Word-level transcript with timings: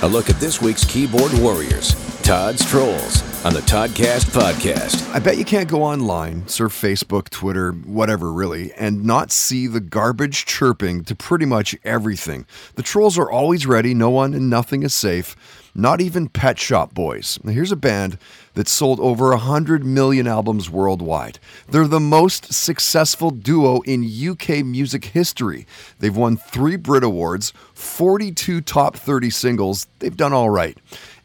A 0.00 0.06
look 0.06 0.30
at 0.30 0.38
this 0.38 0.62
week's 0.62 0.84
keyboard 0.84 1.32
warriors, 1.40 1.92
Todd's 2.22 2.64
Trolls, 2.64 3.27
on 3.48 3.54
the 3.54 3.60
Toddcast 3.60 4.26
podcast. 4.26 5.10
I 5.14 5.20
bet 5.20 5.38
you 5.38 5.44
can't 5.46 5.70
go 5.70 5.82
online, 5.82 6.46
surf 6.48 6.78
Facebook, 6.78 7.30
Twitter, 7.30 7.72
whatever 7.72 8.30
really, 8.30 8.74
and 8.74 9.06
not 9.06 9.32
see 9.32 9.66
the 9.66 9.80
garbage 9.80 10.44
chirping 10.44 11.02
to 11.04 11.14
pretty 11.14 11.46
much 11.46 11.74
everything. 11.82 12.44
The 12.74 12.82
trolls 12.82 13.16
are 13.16 13.30
always 13.30 13.64
ready, 13.64 13.94
no 13.94 14.10
one 14.10 14.34
and 14.34 14.50
nothing 14.50 14.82
is 14.82 14.92
safe, 14.92 15.34
not 15.74 16.02
even 16.02 16.28
Pet 16.28 16.58
Shop 16.58 16.92
Boys. 16.92 17.38
Now, 17.42 17.52
here's 17.52 17.72
a 17.72 17.76
band 17.76 18.18
that 18.52 18.68
sold 18.68 19.00
over 19.00 19.30
100 19.30 19.82
million 19.82 20.26
albums 20.26 20.68
worldwide. 20.68 21.38
They're 21.70 21.86
the 21.86 22.00
most 22.00 22.52
successful 22.52 23.30
duo 23.30 23.80
in 23.82 24.04
UK 24.04 24.62
music 24.62 25.06
history. 25.06 25.66
They've 26.00 26.14
won 26.14 26.36
three 26.36 26.76
Brit 26.76 27.02
Awards, 27.02 27.54
42 27.72 28.60
top 28.60 28.96
30 28.96 29.30
singles. 29.30 29.86
They've 30.00 30.14
done 30.14 30.34
all 30.34 30.50
right. 30.50 30.76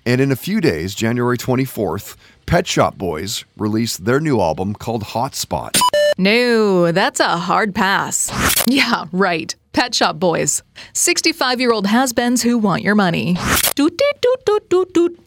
And 0.05 0.19
in 0.19 0.31
a 0.31 0.35
few 0.35 0.59
days, 0.59 0.95
January 0.95 1.37
24th, 1.37 2.15
Pet 2.45 2.67
Shop 2.67 2.97
Boys 2.97 3.45
release 3.57 3.97
their 3.97 4.19
new 4.19 4.41
album 4.41 4.73
called 4.73 5.03
Hotspot. 5.03 5.79
No, 6.17 6.91
that's 6.91 7.19
a 7.19 7.37
hard 7.37 7.73
pass. 7.73 8.29
Yeah, 8.67 9.05
right. 9.11 9.55
Pet 9.71 9.95
Shop 9.95 10.19
Boys. 10.19 10.61
65 10.93 11.59
year 11.59 11.71
old 11.71 11.87
has 11.87 12.13
beens 12.13 12.43
who 12.43 12.57
want 12.57 12.81
your 12.81 12.95
money. 12.95 13.37
Doot, 13.75 13.97
doot, 13.97 14.21
doot, 14.21 14.45
doot, 14.45 14.69
doot, 14.69 14.93
doot. 14.93 15.19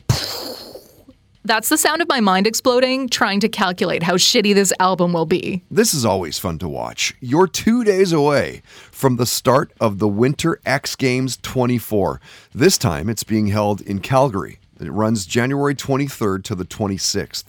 That's 1.45 1.69
the 1.69 1.79
sound 1.79 2.03
of 2.03 2.09
my 2.09 2.19
mind 2.19 2.47
exploding, 2.49 3.09
trying 3.09 3.39
to 3.39 3.49
calculate 3.49 4.03
how 4.03 4.15
shitty 4.15 4.53
this 4.53 4.73
album 4.81 5.13
will 5.13 5.27
be. 5.27 5.63
This 5.71 5.95
is 5.95 6.05
always 6.05 6.41
fun 6.41 6.59
to 6.59 6.69
watch. 6.69 7.15
You're 7.21 7.47
two 7.47 7.85
days 7.85 8.13
away 8.13 8.63
from 8.91 9.15
the 9.15 9.27
start 9.27 9.73
of 9.81 10.01
the 10.01 10.09
Winter 10.09 10.61
X 10.67 10.97
Games 10.97 11.37
24. 11.43 12.21
This 12.53 12.77
time 12.77 13.09
it's 13.09 13.23
being 13.23 13.47
held 13.47 13.81
in 13.81 14.01
Calgary. 14.01 14.59
It 14.81 14.91
runs 14.91 15.25
January 15.27 15.75
23rd 15.75 16.45
to 16.45 16.55
the 16.55 16.65
26th. 16.65 17.45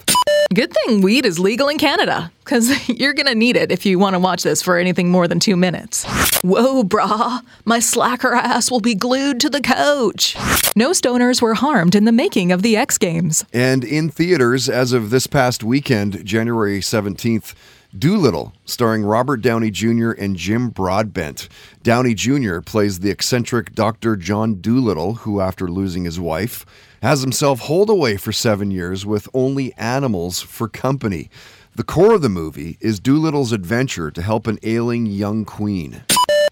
Good 0.54 0.72
thing 0.72 1.02
weed 1.02 1.26
is 1.26 1.38
legal 1.38 1.68
in 1.68 1.76
Canada, 1.76 2.32
because 2.42 2.88
you're 2.88 3.12
gonna 3.12 3.34
need 3.34 3.54
it 3.54 3.70
if 3.70 3.84
you 3.84 3.98
want 3.98 4.14
to 4.14 4.18
watch 4.18 4.42
this 4.42 4.62
for 4.62 4.78
anything 4.78 5.10
more 5.10 5.28
than 5.28 5.38
two 5.38 5.56
minutes. 5.56 6.04
Whoa, 6.42 6.84
brah, 6.84 7.42
my 7.66 7.80
slacker 7.80 8.34
ass 8.34 8.70
will 8.70 8.80
be 8.80 8.94
glued 8.94 9.40
to 9.40 9.50
the 9.50 9.60
couch. 9.60 10.36
No 10.74 10.92
stoners 10.92 11.42
were 11.42 11.54
harmed 11.54 11.94
in 11.94 12.06
the 12.06 12.12
making 12.12 12.50
of 12.50 12.62
the 12.62 12.78
X 12.78 12.96
Games. 12.96 13.44
And 13.52 13.84
in 13.84 14.08
theaters 14.08 14.70
as 14.70 14.94
of 14.94 15.10
this 15.10 15.26
past 15.26 15.62
weekend, 15.62 16.24
January 16.24 16.80
17th, 16.80 17.54
Dolittle, 17.96 18.52
starring 18.66 19.02
Robert 19.02 19.38
Downey 19.38 19.70
Jr. 19.70 20.10
and 20.10 20.36
Jim 20.36 20.68
Broadbent. 20.68 21.48
Downey 21.82 22.14
Jr. 22.14 22.60
plays 22.60 22.98
the 22.98 23.10
eccentric 23.10 23.74
Dr. 23.74 24.14
John 24.14 24.60
Dolittle, 24.60 25.14
who, 25.14 25.40
after 25.40 25.68
losing 25.68 26.04
his 26.04 26.20
wife, 26.20 26.66
has 27.02 27.22
himself 27.22 27.60
holed 27.60 27.88
away 27.88 28.18
for 28.18 28.30
seven 28.30 28.70
years 28.70 29.06
with 29.06 29.28
only 29.32 29.72
animals 29.78 30.40
for 30.40 30.68
company. 30.68 31.30
The 31.76 31.84
core 31.84 32.14
of 32.14 32.22
the 32.22 32.28
movie 32.28 32.76
is 32.80 33.00
Dolittle's 33.00 33.52
adventure 33.52 34.10
to 34.10 34.20
help 34.20 34.46
an 34.46 34.58
ailing 34.62 35.06
young 35.06 35.44
queen. 35.46 36.02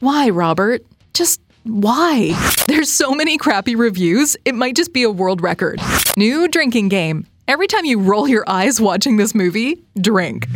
Why, 0.01 0.31
Robert? 0.31 0.87
Just 1.13 1.41
why? 1.65 2.33
There's 2.67 2.91
so 2.91 3.13
many 3.13 3.37
crappy 3.37 3.75
reviews, 3.75 4.37
it 4.45 4.55
might 4.55 4.77
just 4.77 4.93
be 4.93 5.03
a 5.03 5.11
world 5.11 5.43
record. 5.43 5.81
New 6.17 6.49
drinking 6.49 6.89
game. 6.89 7.27
Every 7.49 7.67
time 7.67 7.85
you 7.85 7.99
roll 7.99 8.27
your 8.27 8.45
eyes 8.49 8.81
watching 8.81 9.19
this 9.19 9.35
movie, 9.35 9.85
drink. 10.01 10.47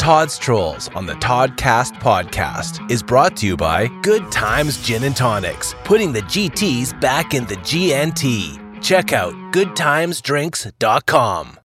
Todd's 0.00 0.38
Trolls 0.38 0.88
on 0.94 1.04
the 1.04 1.12
Toddcast 1.16 1.92
podcast 2.00 2.90
is 2.90 3.02
brought 3.02 3.36
to 3.36 3.46
you 3.46 3.54
by 3.54 3.86
Good 4.00 4.32
Times 4.32 4.82
Gin 4.82 5.04
and 5.04 5.14
Tonics, 5.14 5.74
putting 5.84 6.10
the 6.10 6.22
GTs 6.22 6.98
back 7.02 7.34
in 7.34 7.44
the 7.44 7.56
GNT. 7.56 8.82
Check 8.82 9.12
out 9.12 9.34
goodtimesdrinks.com. 9.52 11.59